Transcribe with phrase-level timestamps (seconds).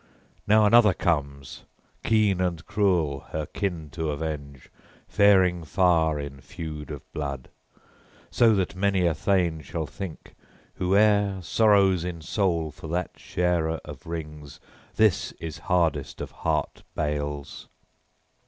[0.47, 1.61] Now another comes,
[2.03, 4.71] keen and cruel, her kin to avenge,
[5.07, 7.49] faring far in feud of blood:
[8.31, 10.33] so that many a thane shall think,
[10.77, 14.59] who e'er sorrows in soul for that sharer of rings,
[14.95, 17.67] this is hardest of heart bales.